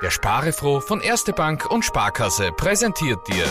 [0.00, 3.46] Der Sparefroh von Erste Bank und Sparkasse präsentiert dir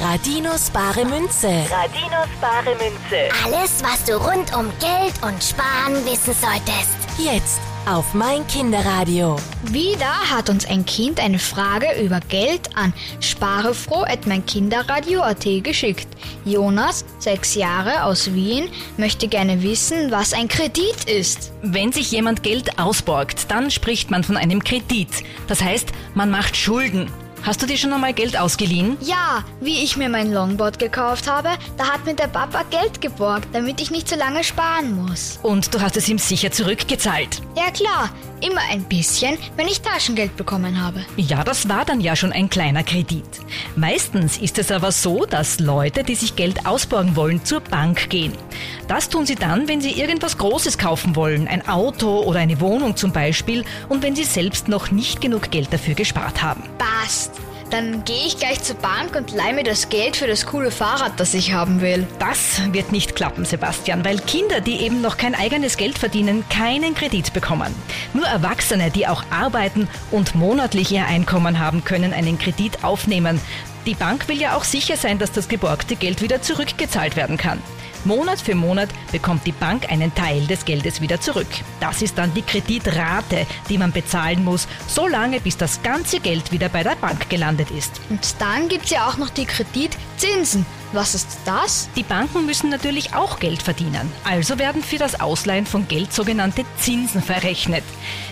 [0.00, 1.46] Radinos bare Münze.
[1.70, 3.28] Radinos bare Münze.
[3.44, 6.96] Alles, was du rund um Geld und Sparen wissen solltest.
[7.16, 9.36] Jetzt auf mein Kinderradio.
[9.70, 16.08] Wieder hat uns ein Kind eine Frage über Geld an sparefroh.meinkinderradio.at geschickt.
[16.44, 21.52] Jonas, sechs Jahre aus Wien, möchte gerne wissen, was ein Kredit ist.
[21.62, 25.08] Wenn sich jemand Geld ausborgt, dann spricht man von einem Kredit.
[25.46, 27.10] Das heißt, man macht Schulden.
[27.46, 28.96] Hast du dir schon einmal Geld ausgeliehen?
[29.00, 33.46] Ja, wie ich mir mein Longboard gekauft habe, da hat mir der Papa Geld geborgt,
[33.52, 35.38] damit ich nicht so lange sparen muss.
[35.44, 37.40] Und du hast es ihm sicher zurückgezahlt.
[37.56, 41.04] Ja klar, immer ein bisschen, wenn ich Taschengeld bekommen habe.
[41.16, 43.22] Ja, das war dann ja schon ein kleiner Kredit.
[43.76, 48.32] Meistens ist es aber so, dass Leute, die sich Geld ausborgen wollen, zur Bank gehen.
[48.88, 52.96] Das tun sie dann, wenn sie irgendwas Großes kaufen wollen, ein Auto oder eine Wohnung
[52.96, 56.64] zum Beispiel, und wenn sie selbst noch nicht genug Geld dafür gespart haben.
[56.78, 57.32] Passt.
[57.70, 61.18] Dann gehe ich gleich zur Bank und leih mir das Geld für das coole Fahrrad,
[61.18, 62.06] das ich haben will.
[62.20, 66.94] Das wird nicht klappen, Sebastian, weil Kinder, die eben noch kein eigenes Geld verdienen, keinen
[66.94, 67.74] Kredit bekommen.
[68.14, 73.40] Nur Erwachsene, die auch arbeiten und monatlich ihr Einkommen haben, können einen Kredit aufnehmen.
[73.84, 77.60] Die Bank will ja auch sicher sein, dass das geborgte Geld wieder zurückgezahlt werden kann.
[78.06, 81.48] Monat für Monat bekommt die Bank einen Teil des Geldes wieder zurück.
[81.80, 86.52] Das ist dann die Kreditrate, die man bezahlen muss, so lange bis das ganze Geld
[86.52, 88.00] wieder bei der Bank gelandet ist.
[88.08, 90.64] Und dann gibt's ja auch noch die Kreditzinsen.
[90.96, 91.90] Was ist das?
[91.94, 94.10] Die Banken müssen natürlich auch Geld verdienen.
[94.24, 97.84] Also werden für das Ausleihen von Geld sogenannte Zinsen verrechnet.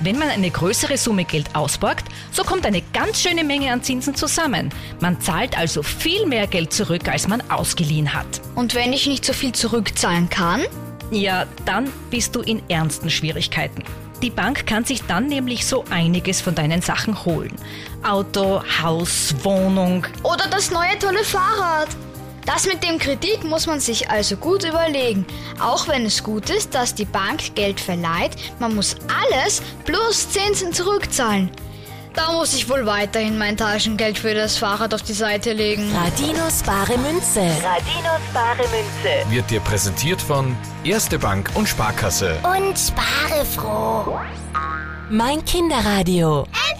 [0.00, 4.14] Wenn man eine größere Summe Geld ausborgt, so kommt eine ganz schöne Menge an Zinsen
[4.14, 4.68] zusammen.
[5.00, 8.42] Man zahlt also viel mehr Geld zurück, als man ausgeliehen hat.
[8.56, 10.60] Und wenn ich nicht so viel zurückzahlen kann?
[11.10, 13.84] Ja, dann bist du in ernsten Schwierigkeiten.
[14.20, 17.56] Die Bank kann sich dann nämlich so einiges von deinen Sachen holen.
[18.02, 20.06] Auto, Haus, Wohnung.
[20.22, 21.88] Oder das neue tolle Fahrrad.
[22.46, 25.26] Das mit dem Kredit muss man sich also gut überlegen.
[25.60, 30.72] Auch wenn es gut ist, dass die Bank Geld verleiht, man muss alles plus Zinsen
[30.72, 31.50] zurückzahlen.
[32.14, 35.94] Da muss ich wohl weiterhin mein Taschengeld für das Fahrrad auf die Seite legen.
[35.94, 37.40] Radinos bare Münze.
[37.40, 39.30] Radinos bare Münze.
[39.30, 42.36] wird dir präsentiert von Erste Bank und Sparkasse.
[42.42, 44.18] Und spare froh.
[45.08, 46.46] Mein Kinderradio.
[46.72, 46.79] Endlich